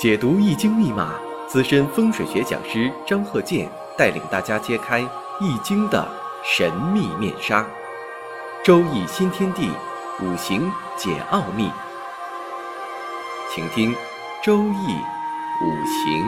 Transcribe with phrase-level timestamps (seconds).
[0.00, 1.12] 解读易经密码，
[1.46, 5.00] 资深风水学讲师张鹤剑带领大家揭开
[5.38, 6.08] 易经的
[6.42, 7.66] 神秘面纱。
[8.64, 9.70] 周易新天地，
[10.22, 11.70] 五行解奥秘。
[13.54, 13.94] 请听
[14.42, 14.96] 周易
[15.62, 16.26] 五行。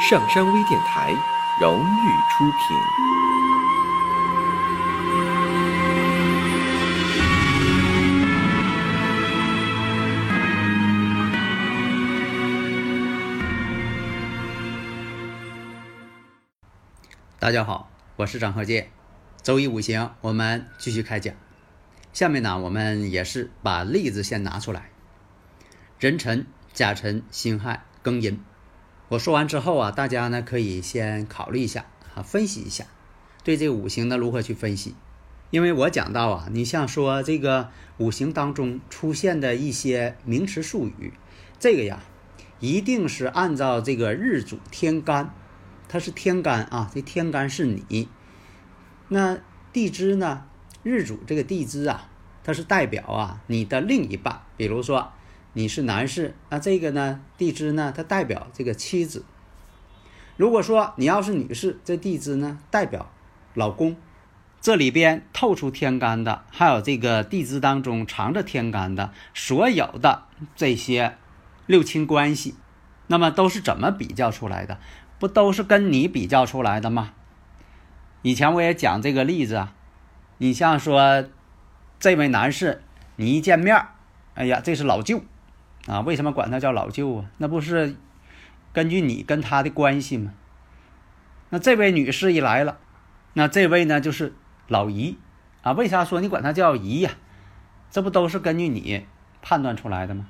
[0.00, 1.14] 上山微电台
[1.60, 3.13] 荣誉出品。
[17.44, 18.88] 大家好，我是张鹤剑。
[19.42, 21.34] 周易五行，我们继续开讲。
[22.14, 24.88] 下面呢，我们也是把例子先拿出来。
[25.98, 28.40] 壬辰、甲辰、辛亥、庚寅。
[29.10, 31.84] 我说完之后啊，大家呢可以先考虑一下
[32.14, 32.86] 啊，分析一下，
[33.42, 34.94] 对这五行呢如何去分析？
[35.50, 41.12] 因为我讲到啊，你像说这个五行当中出现的一些名词术语，
[41.58, 42.00] 这个呀，
[42.60, 45.34] 一定是按照这个日主天干。
[45.88, 48.08] 它是天干啊，这天干是你。
[49.08, 49.38] 那
[49.72, 50.44] 地支呢？
[50.82, 52.08] 日主这个地支啊，
[52.42, 54.42] 它是代表啊你的另一半。
[54.56, 55.12] 比如说
[55.54, 59.24] 你是男士，那这个呢地支呢，它代表这个妻子。
[60.36, 63.10] 如果说你要是女士，这地支呢代表
[63.54, 63.96] 老公。
[64.60, 70.24] 这里边透出天干的，还有这个地支当中藏着天干的，所有的
[70.56, 71.16] 这些
[71.66, 72.54] 六亲关系，
[73.06, 74.78] 那么都是怎么比较出来的？
[75.18, 77.12] 不都是跟你比较出来的吗？
[78.22, 79.74] 以前我也讲这个例子啊，
[80.38, 81.24] 你像说
[81.98, 82.82] 这位男士，
[83.16, 83.86] 你一见面，
[84.34, 85.22] 哎呀，这是老舅
[85.86, 87.26] 啊，为什么管他叫老舅啊？
[87.38, 87.96] 那不是
[88.72, 90.32] 根据你跟他的关系吗？
[91.50, 92.78] 那这位女士一来了，
[93.34, 94.34] 那这位呢就是
[94.68, 95.18] 老姨
[95.62, 97.10] 啊，为啥说你管她叫姨呀？
[97.90, 99.06] 这不都是根据你
[99.40, 100.26] 判断出来的吗？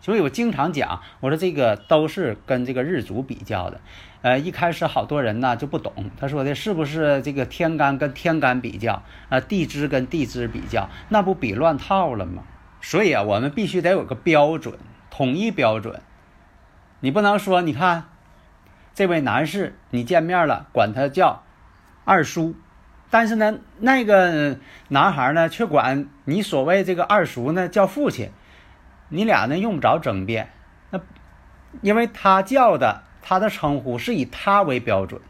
[0.00, 3.80] 所以我经常讲，我说这个都是跟这个日主比较的。
[4.22, 12.42] 呃，一开始好多人呢就不懂，他说的是不是这个天干跟天干比较啊，地支跟地支比较，那不比乱套了吗？
[12.80, 14.76] 所以啊，我们必须得有个标准，
[15.10, 16.00] 统一标准。
[17.00, 18.04] 你不能说，你看
[18.94, 21.44] 这位男士，你见面了管他叫
[22.04, 22.56] 二叔，
[23.10, 24.58] 但是呢，那个
[24.88, 28.30] 男孩呢却管你所谓这个二叔呢叫父亲。
[29.10, 30.50] 你俩呢用不着争辩，
[30.90, 31.00] 那
[31.80, 35.20] 因为他叫的他的称呼是以他为标准，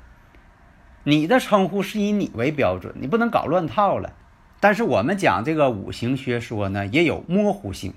[1.05, 4.15] 你的称呼是以你为标准，你不能搞乱套了。
[4.59, 7.95] 但是我们讲这个五行学说呢，也有模糊性，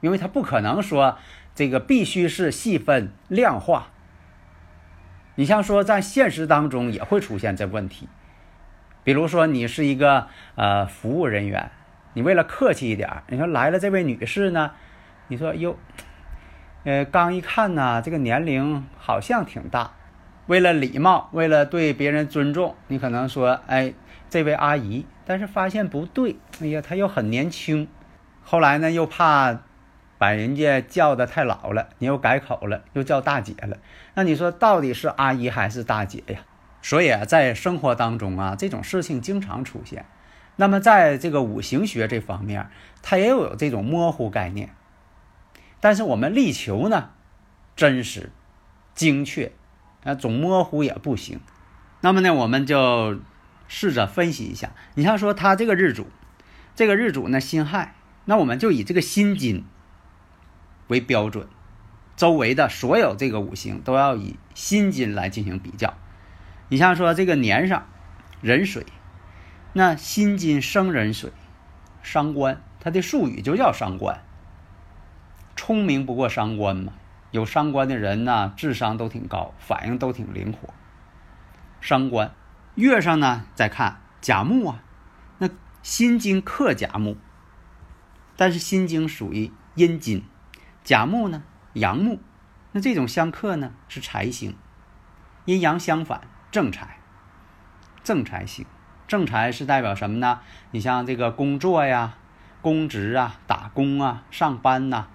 [0.00, 1.18] 因为他不可能说
[1.54, 3.88] 这个必须是细分量化。
[5.34, 8.08] 你像说在现实当中也会出现这问题，
[9.04, 11.70] 比如说你是一个呃服务人员，
[12.14, 14.70] 你为了客气一点，你说来了这位女士呢。
[15.30, 15.76] 你说哟，
[16.82, 19.92] 呃，刚一看呢，这个年龄好像挺大。
[20.48, 23.94] 为了礼貌，为了对别人尊重，你可能说，哎，
[24.28, 25.06] 这位阿姨。
[25.24, 27.86] 但是发现不对，哎呀，她又很年轻。
[28.42, 29.60] 后来呢，又怕
[30.18, 33.76] 把人家叫的太老了，你又改口了，又叫大姐了。
[34.14, 36.40] 那你说到底是阿姨还是大姐呀？
[36.82, 40.04] 所以啊，在生活当中啊，这种事情经常出现。
[40.56, 42.68] 那么在这个五行学这方面，
[43.00, 44.70] 它也有这种模糊概念。
[45.80, 47.10] 但是我们力求呢，
[47.74, 48.30] 真实、
[48.94, 49.52] 精确，
[50.04, 51.40] 啊，总模糊也不行。
[52.02, 53.20] 那么呢，我们就
[53.66, 54.72] 试着分析一下。
[54.94, 56.06] 你像说他这个日主，
[56.74, 57.94] 这个日主呢辛亥，
[58.26, 59.64] 那我们就以这个辛金
[60.88, 61.48] 为标准，
[62.16, 65.94] 周围的所有这个五行都要以辛金来进行比较。
[66.68, 67.88] 你像说这个年上
[68.42, 68.84] 壬水，
[69.72, 71.32] 那辛金生壬水，
[72.02, 74.22] 伤官，它的术语就叫伤官。
[75.62, 76.94] 聪明不过伤官嘛，
[77.32, 80.72] 有伤官的人呢，智商都挺高，反应都挺灵活。
[81.82, 82.32] 伤官，
[82.76, 84.82] 月上呢再看甲木啊，
[85.36, 85.50] 那
[85.82, 87.18] 辛金克甲木，
[88.38, 90.24] 但是辛金属于阴金，
[90.82, 91.42] 甲木呢
[91.74, 92.20] 阳木，
[92.72, 94.56] 那这种相克呢是财星，
[95.44, 96.96] 阴阳相反，正财，
[98.02, 98.64] 正财星，
[99.06, 100.40] 正财是代表什么呢？
[100.70, 102.14] 你像这个工作呀、
[102.62, 105.08] 公职啊、打工啊、上班呐。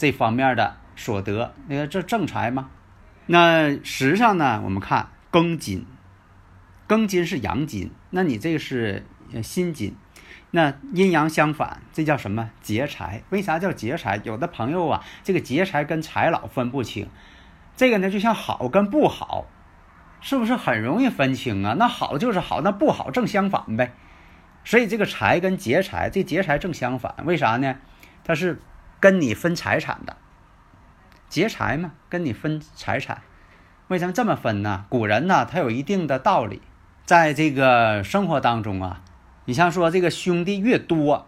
[0.00, 2.70] 这方面的所得，那个这正财吗？
[3.26, 5.84] 那实际上呢，我们看庚金，
[6.88, 9.04] 庚金是阳金，那你这个是
[9.42, 9.94] 辛金，
[10.52, 13.22] 那阴阳相反，这叫什么劫财？
[13.28, 14.18] 为啥叫劫财？
[14.24, 17.10] 有的朋友啊，这个劫财跟财老分不清，
[17.76, 19.48] 这个呢就像好跟不好，
[20.22, 21.74] 是不是很容易分清啊？
[21.78, 23.92] 那好就是好，那不好正相反呗。
[24.64, 27.76] 所以这个财跟劫财，这劫财正相反，为啥呢？
[28.24, 28.60] 它是
[29.00, 30.16] 跟你分财产的，
[31.30, 33.22] 劫财嘛，跟你分财产。
[33.88, 34.84] 为什么这么分呢？
[34.90, 36.60] 古人呢，他有一定的道理，
[37.06, 39.00] 在这个生活当中啊，
[39.46, 41.26] 你像说这个兄弟越多，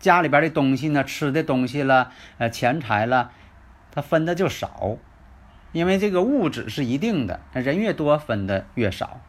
[0.00, 3.30] 家里边的东西呢，吃的东西了，呃，钱财了，
[3.92, 4.96] 他分的就少，
[5.72, 9.20] 因为这个物质是一定的，人越多分的越少，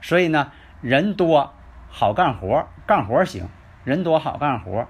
[0.00, 1.52] 所以呢，人多
[1.90, 3.48] 好干活，干活行；
[3.84, 4.86] 人多好干活，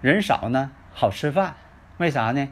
[0.00, 1.54] 人少呢好吃饭。
[1.98, 2.48] 为啥呢？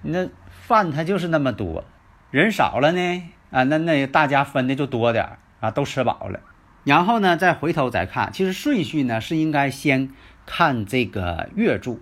[0.00, 1.84] 那饭它就是那么多。
[2.30, 6.40] 人少了呢，啊，那那大家分的就多点儿啊，都吃饱了，
[6.84, 10.10] 然后呢，再回头再看，其实顺序呢是应该先
[10.46, 12.00] 看这个月柱，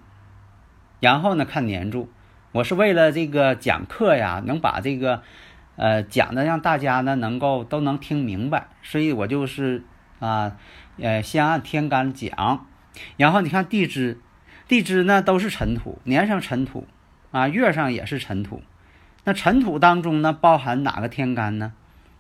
[1.01, 2.09] 然后呢看年柱。
[2.53, 5.23] 我是为了这个讲课呀，能把这个
[5.75, 9.83] 呃讲的让大家呢能够都能听明白，所以我就是
[10.21, 10.57] 啊，
[11.01, 12.67] 呃，先按天干讲，
[13.17, 14.21] 然后你看地支，
[14.67, 16.87] 地支呢都是尘土，年上尘土
[17.31, 18.63] 啊，月上也是尘土。
[19.25, 21.73] 那尘土当中呢，包含哪个天干呢？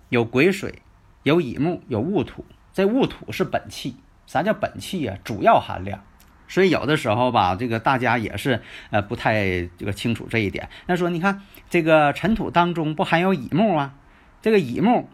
[0.08, 0.82] 有癸水，
[1.22, 2.44] 有乙木，有戊土。
[2.72, 3.96] 这戊土是本气。
[4.26, 5.18] 啥叫本气呀？
[5.22, 6.02] 主要含量。
[6.48, 10.68] 所以有的时候吧，这个大家也是呃不太这个清楚这一点。
[10.86, 13.94] 那说你看这个尘土当中不含有乙木啊？
[14.40, 15.08] 这个乙木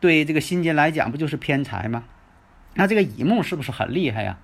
[0.00, 2.04] 对这个辛金来讲不就是偏财吗？
[2.74, 4.38] 那这个乙木是不是很厉害呀？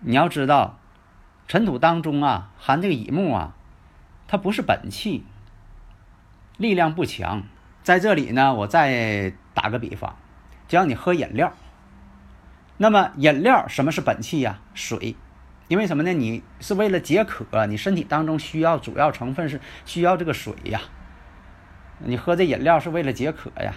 [0.00, 0.78] 你要知道，
[1.48, 3.54] 尘土当中啊含这个乙木啊，
[4.26, 5.24] 它不是本气。
[6.58, 7.42] 力量不强，
[7.82, 10.16] 在这里呢，我再打个比方，
[10.68, 11.52] 就让你喝饮料。
[12.76, 14.60] 那么饮料什么是本气呀？
[14.74, 15.16] 水，
[15.68, 16.12] 因为什么呢？
[16.12, 20.80] 你是为了解渴，你身体当中需要主要成分是需要这个水呀。
[21.98, 23.74] 你喝这饮料是为了解渴呀，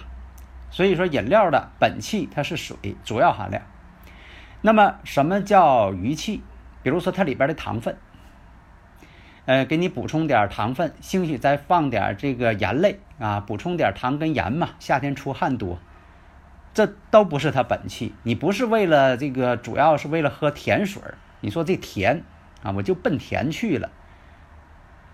[0.70, 3.62] 所以说饮料的本气它是水主要含量。
[4.60, 6.42] 那么什么叫余气？
[6.86, 7.96] 比如说它里边的糖分。
[9.44, 14.68] 呃，给你补充点糖分，兴许再放点这个盐类啊，补充点糖跟盐嘛。
[14.78, 15.80] 夏天出汗多，
[16.74, 18.14] 这都不是它本气。
[18.22, 21.02] 你不是为了这个，主要是为了喝甜水
[21.40, 22.22] 你说这甜
[22.62, 23.90] 啊，我就奔甜去了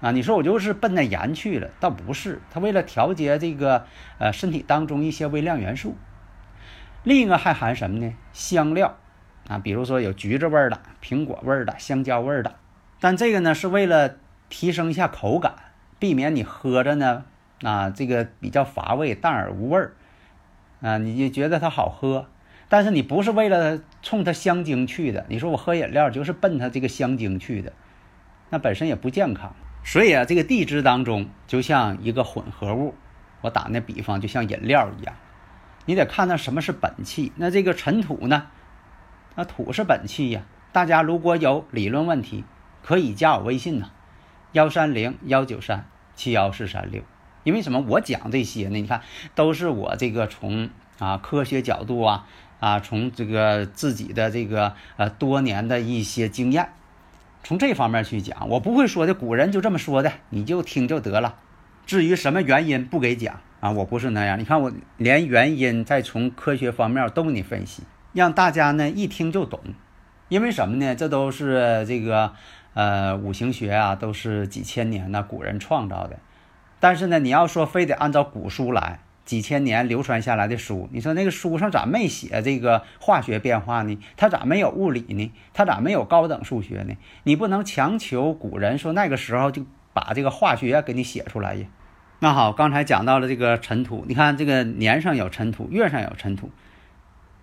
[0.02, 0.10] 啊。
[0.10, 2.42] 你说我就是奔那盐去了，倒不是。
[2.50, 3.86] 它为了调节这个
[4.18, 5.96] 呃身体当中一些微量元素。
[7.02, 8.12] 另一个还含什么呢？
[8.34, 8.98] 香料
[9.52, 12.54] 啊，比如说有橘子味儿的、苹果味儿的、香蕉味儿的。
[13.00, 14.16] 但这个呢，是为了。
[14.54, 15.54] 提升一下口感，
[15.98, 17.24] 避免你喝着呢
[17.62, 19.94] 啊，这个比较乏味、淡而无味儿
[20.82, 22.26] 啊，你就觉得它好喝。
[22.68, 27.72] 但是你不是为了冲它香精去的，你说我喝饮料就是奔它这个香精去的，
[28.50, 29.56] 那本身也不健康。
[29.82, 32.94] 所以啊，这个地支当中就像一个混合物，
[33.40, 35.16] 我打那比方就像饮料一样，
[35.86, 37.32] 你得看它什么是本气。
[37.36, 38.48] 那这个尘土呢？
[39.34, 40.42] 那土是本气呀。
[40.72, 42.44] 大家如果有理论问题，
[42.82, 43.90] 可以加我微信呢。
[44.52, 47.02] 幺三零幺九三七幺四三六，
[47.42, 47.80] 因为什么？
[47.88, 48.76] 我讲这些呢？
[48.78, 49.00] 你看，
[49.34, 50.68] 都是我这个从
[50.98, 52.26] 啊科学角度啊
[52.60, 56.68] 啊，从这个自己的这个呃多年的一些经验，
[57.42, 58.48] 从这方面去讲。
[58.50, 61.36] 我不会说的，古人就这么说的，你就听就得了。
[61.86, 64.38] 至于什么原因不给讲啊，我不是那样。
[64.38, 67.82] 你看，我连原因再从科学方面都给你分析，
[68.12, 69.60] 让大家呢一听就懂。
[70.28, 70.94] 因为什么呢？
[70.94, 72.32] 这都是这个。
[72.74, 76.18] 呃，五行学啊，都是几千年呢古人创造的。
[76.80, 83.98] 但是呢，你要说非得按照古书来，几千年流传下来的书，你说那个书上咋没写这个化学变化呢？
[84.16, 85.30] 它咋没有物理呢？
[85.52, 86.94] 它咋没有高等数学呢？
[87.24, 91.66] 你不能强求古人说那个时候就把这个化学给你写出来呀。
[92.20, 96.48] 那好，刚才讲到了这个尘土，你看这个年上有尘土，月上有尘土。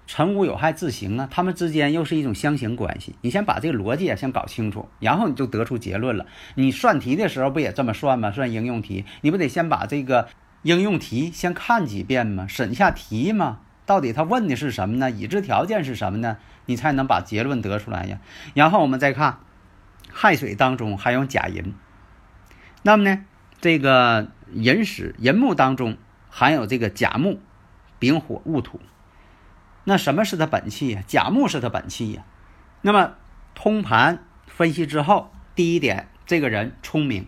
[0.10, 3.16] 辰午有害自形啊，他们之间又是一种相形关系。
[3.22, 6.26] 你先把这个逻辑啊先搞清楚，然后你就得出结论了。
[6.56, 8.32] 你算题的时候不也这么算吗？
[8.32, 10.28] 算应用题，你不得先把这个
[10.64, 12.48] 应用题先看几遍吗？
[12.48, 13.60] 审下题吗？
[13.86, 15.12] 到底他问的是什么呢？
[15.12, 16.38] 已知条件是什么呢？
[16.66, 18.20] 你才能把结论得出来呀。
[18.56, 19.38] 然后我们再看
[20.12, 21.76] 亥水当中还有甲寅，
[22.82, 23.26] 那么呢，
[23.62, 25.98] 这个寅时寅木当中
[26.32, 27.40] 含有这个甲木、
[28.00, 28.80] 丙火、戊土。
[29.90, 31.04] 那什么是他本气呀？
[31.08, 32.24] 甲木是他本气呀。
[32.82, 33.16] 那么
[33.56, 37.26] 通盘分析之后，第一点，这个人聪明，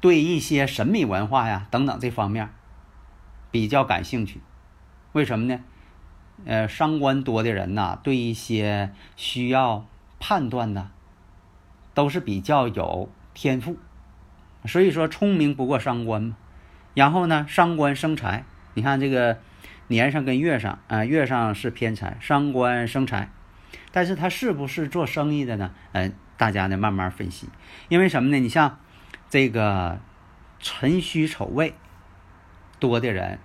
[0.00, 2.50] 对一些神秘文化呀等等这方面
[3.50, 4.40] 比较感兴趣。
[5.10, 5.58] 为什么呢？
[6.46, 9.84] 呃，伤官多的人呐，对一些需要
[10.20, 10.90] 判断的，
[11.94, 13.76] 都是比较有天赋。
[14.66, 16.36] 所以说，聪明不过伤官嘛。
[16.94, 19.40] 然后呢，伤官生财，你看这个。
[19.88, 23.30] 年上跟月上啊，月上是偏财，伤官生财，
[23.90, 25.72] 但是他是不是做生意的呢？
[25.92, 27.48] 嗯，大家呢慢慢分析。
[27.88, 28.38] 因为什么呢？
[28.38, 28.78] 你像
[29.28, 29.98] 这个
[30.60, 31.74] 辰戌丑未
[32.78, 33.38] 多的人，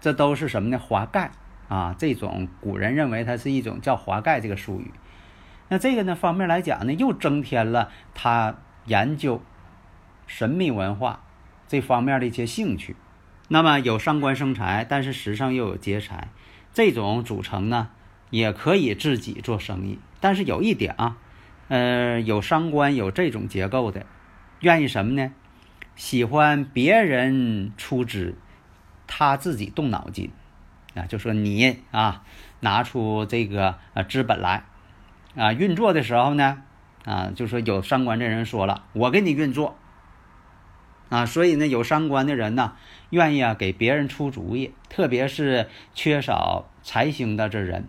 [0.00, 0.78] 这都是什么呢？
[0.78, 1.30] 华盖
[1.68, 4.92] 啊，这种古人认为它是一种叫华盖这个术语。
[5.68, 8.56] 那这个呢方面来讲呢，又增添了他
[8.86, 9.40] 研究
[10.26, 11.22] 神秘文化
[11.68, 12.96] 这方面的一些兴趣。
[13.52, 16.28] 那么有伤官生财，但是时上又有劫财，
[16.72, 17.90] 这种组成呢，
[18.30, 19.98] 也可以自己做生意。
[20.20, 21.16] 但是有一点啊，
[21.66, 24.06] 呃，有伤官有这种结构的，
[24.60, 25.32] 愿意什么呢？
[25.96, 28.36] 喜欢别人出资，
[29.08, 30.30] 他自己动脑筋
[30.94, 32.22] 啊，就说你啊，
[32.60, 34.62] 拿出这个呃资本来。
[35.34, 36.62] 啊，运作的时候呢，
[37.04, 39.76] 啊，就说有伤官这人说了，我给你运作，
[41.10, 42.72] 啊，所以呢，有伤官的人呢，
[43.10, 47.88] 愿意啊给别人出主意，特别是缺少财星的这人，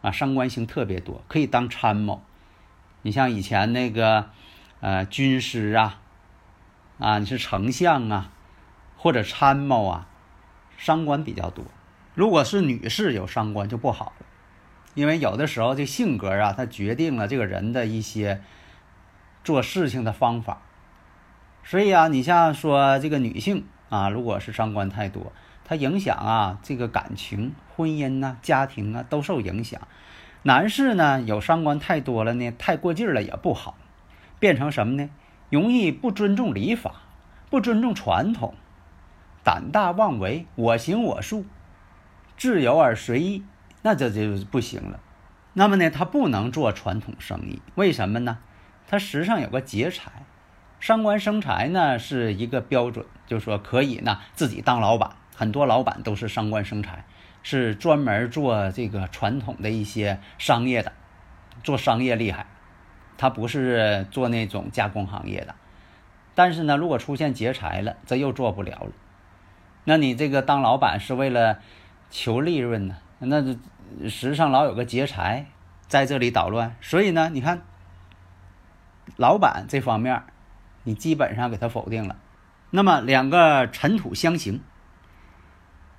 [0.00, 2.22] 啊，伤官星特别多，可以当参谋。
[3.02, 4.30] 你像以前那个，
[4.80, 6.00] 呃，军师啊，
[6.98, 8.30] 啊，你是丞相啊，
[8.96, 10.06] 或者参谋啊，
[10.78, 11.64] 伤官比较多。
[12.14, 14.26] 如果是女士有伤官就不好了。
[14.94, 18.40] 因为有的时候这性格啊，它决定了这个人的一些
[19.42, 20.62] 做事情的方法。
[21.64, 25.32] 所以啊，你像说这个女性啊，如果是伤官太多，
[25.64, 29.80] 它影响啊这个感情、婚姻呐、家庭啊都受影响。
[30.42, 33.76] 男士呢有伤官太多了呢，太过劲了也不好，
[34.38, 35.08] 变成什么呢？
[35.48, 36.92] 容易不尊重礼法，
[37.48, 38.54] 不尊重传统，
[39.42, 41.46] 胆大妄为，我行我素，
[42.36, 43.42] 自由而随意。
[43.82, 45.00] 那这就不行了。
[45.52, 48.38] 那么呢，他不能做传统生意，为什么呢？
[48.86, 50.24] 他实际上有个劫财，
[50.84, 55.12] 伤官生财呢是一个标准，就是说可以呢自己当老板。
[55.34, 57.06] 很多老板都是伤官生财，
[57.42, 60.92] 是专门做这个传统的一些商业的，
[61.62, 62.44] 做商业厉害。
[63.16, 65.54] 他不是做那种加工行业的。
[66.34, 68.92] 但是呢，如果出现劫财了，这又做不了了。
[69.84, 71.60] 那你这个当老板是为了
[72.10, 72.96] 求利润呢？
[73.20, 73.56] 那这。
[74.10, 75.46] 时上老有个劫财
[75.86, 77.62] 在这里捣乱，所以呢，你看，
[79.16, 80.22] 老板这方面，
[80.84, 82.16] 你基本上给他否定了。
[82.70, 84.60] 那么两个尘土相刑，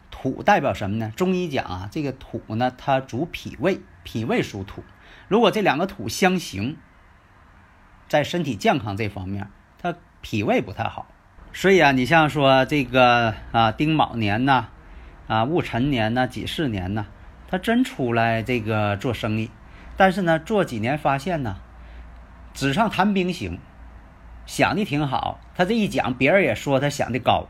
[0.10, 1.12] 土代表什么呢？
[1.16, 4.84] 中医讲啊，这个土呢，它主脾胃，脾胃属土。
[5.28, 6.78] 如果这两个土相刑，
[8.08, 9.50] 在身体健康这方面，
[9.82, 11.08] 它脾胃不太好。
[11.52, 14.68] 所以啊，你像说这个啊，丁卯年呐，
[15.28, 17.06] 啊，戊辰年呐，己巳年呐。
[17.48, 19.52] 他真出来这个做生意，
[19.96, 21.58] 但是呢，做几年发现呢，
[22.54, 23.60] 纸上谈兵行，
[24.46, 25.40] 想的挺好。
[25.56, 27.48] 他这一讲，别人也说他想的高，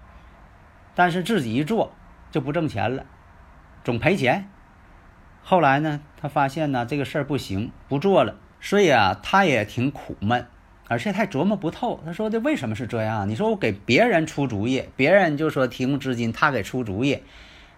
[0.94, 1.92] 但是自己一做
[2.32, 3.06] 就不挣钱了，
[3.84, 4.50] 总赔钱。
[5.44, 8.36] 后来呢，他发现呢这个事儿不行，不做了。
[8.62, 10.48] 所以啊，他也挺苦闷，
[10.88, 12.02] 而且他琢磨不透。
[12.04, 13.30] 他说的为什么是这样？
[13.30, 17.22] 你说我给别人出主意，别人就说提供资金，他给出主意，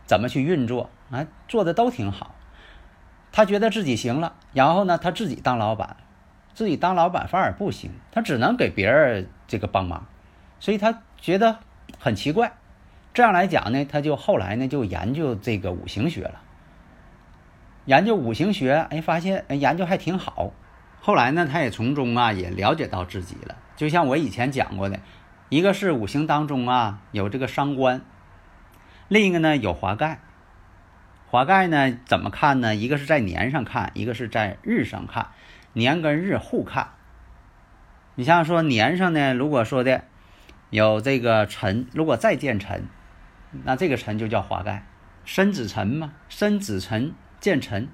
[0.05, 0.89] 怎么去运作？
[1.11, 2.35] 啊，做的都挺好，
[3.33, 5.97] 他觉得自己行了，然后呢，他自己当老板，
[6.57, 10.07] 自己当老板反而不行，他只能给别人这个帮忙，
[10.59, 11.59] 所以他觉得
[11.99, 12.53] 很奇怪。
[13.13, 16.41] 这样来讲呢，他就后来呢就研究这个五行学了，
[17.85, 20.51] 研究五行学，哎，发现哎研究还挺好。
[20.99, 24.99] 后来呢，他也从中啊也了解到自己了，就像我以前讲过的，
[25.49, 28.01] 一个是五行当中啊有这个伤官，
[29.07, 30.21] 另一个呢有华盖。
[31.29, 31.99] 华盖呢？
[32.05, 32.73] 怎么看呢？
[32.73, 35.27] 一个是在年上看，一个是在日上看，
[35.77, 36.89] 年跟日互看。
[38.15, 40.05] 你像说年上呢，如果说的
[40.71, 42.87] 有这个辰，如果再见辰，
[43.63, 44.87] 那这个辰就叫华盖，
[45.23, 47.89] 申子辰嘛，申子辰见辰，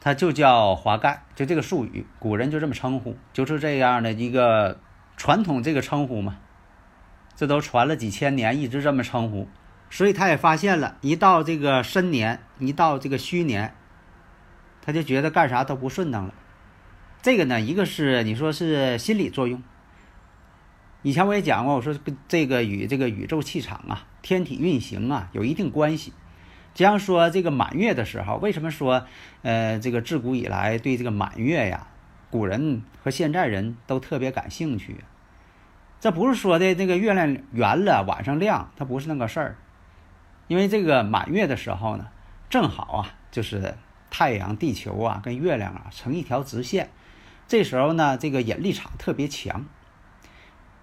[0.00, 4.80] 它就叫华盖，就这个术语，古人就这么称呼，就是这样的一个
[5.18, 6.38] 传统这个称呼嘛，
[7.34, 9.46] 这都传了几千年，一直这么称呼。
[9.90, 13.74] 所以他也发现了，一到这个申年，一到这个戌年，
[14.80, 16.32] 他就觉得干啥都不顺当了。
[17.22, 19.62] 这个呢，一个是你说是心理作用。
[21.02, 21.94] 以前我也讲过，我说
[22.28, 26.12] 这个与这个宇宙气场啊、天体运行啊有一定关系。
[26.74, 29.06] 这样说这个满月的时候，为什么说
[29.42, 31.86] 呃这个自古以来对这个满月呀，
[32.30, 34.96] 古人和现在人都特别感兴趣？
[35.98, 39.56] 这不是说的那个月亮圆了晚上亮，它不是那个事儿。
[40.48, 42.08] 因为这个满月的时候呢，
[42.50, 43.74] 正好啊，就是
[44.10, 46.90] 太阳、地球啊跟月亮啊成一条直线，
[47.48, 49.66] 这时候呢，这个引力场特别强。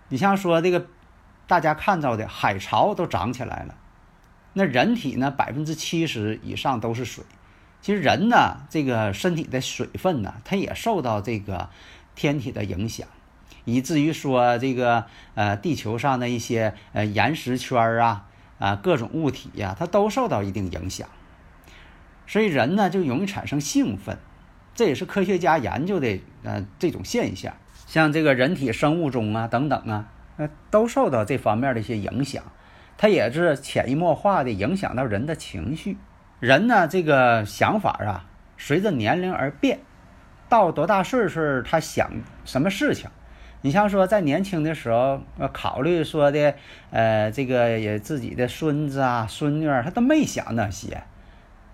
[0.09, 0.87] 你像说这个，
[1.47, 3.75] 大家看到的海潮都涨起来了，
[4.53, 7.23] 那人体呢百分之七十以上都是水，
[7.81, 11.69] 其实人呢，这个身体的水分呢，它也受到这个
[12.15, 13.07] 天体的影响，
[13.65, 18.27] 以至于说这个呃地球上的一些呃岩石圈啊
[18.59, 21.09] 啊各种物体呀，它都受到一定影响。
[22.27, 24.17] 所以人呢就容易产生兴奋，
[24.75, 27.53] 这也是科学家研究的呃这种现象。
[27.85, 32.43] 像这个人体生物钟啊等等啊，呃都受到这方面的一些影响，
[32.97, 35.97] 它也是潜移默化的影响到人的情绪。
[36.39, 38.25] 人呢这个想法啊，
[38.57, 39.79] 随着年龄而变，
[40.49, 42.09] 到多大岁数他想
[42.45, 43.09] 什么事情？
[43.61, 46.55] 你像说在年轻的时候，呃考虑说的，
[46.89, 51.03] 呃这个也自己的孙子啊孙女儿，他都没想那些。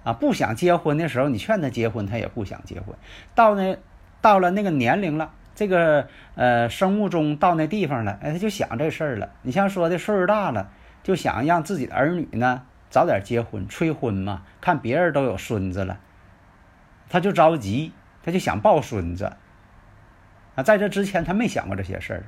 [0.09, 2.95] 啊，不想结婚的时候，你劝他结婚，他也不想结婚。
[3.35, 3.77] 到那，
[4.21, 9.29] 到了那个年龄了，这个呃生物钟到那地方了，哎，他就想这事儿了。
[9.43, 10.71] 你像说的岁数大了，
[11.03, 14.41] 就想让自己的儿女呢早点结婚，催婚嘛。
[14.59, 15.99] 看别人都有孙子了，
[17.07, 17.91] 他就着急，
[18.23, 19.33] 他就想抱孙子。
[20.55, 22.23] 啊，在这之前他没想过这些事儿，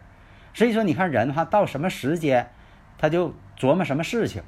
[0.53, 2.51] 所以说你看人哈，到什么时间，
[2.99, 4.43] 他就琢磨什么事情。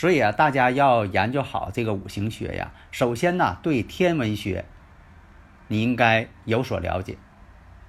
[0.00, 2.72] 所以啊，大家要研究好这个五行学呀。
[2.92, 4.64] 首先呢，对天文学
[5.66, 7.18] 你应该有所了解。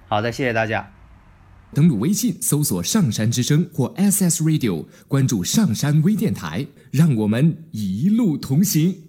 [0.07, 0.91] 好的，谢谢大家。
[1.71, 9.08] 登录微信搜索“上山之声”或 “SS Radio”，关注上山微电台，让我们一路同行。